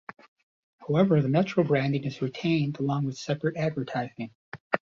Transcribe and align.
However, 0.79 1.21
the 1.21 1.29
Metro 1.29 1.63
branding 1.63 2.05
is 2.05 2.23
retained 2.23 2.79
along 2.79 3.05
with 3.05 3.19
separate 3.19 3.55
advertising. 3.55 4.31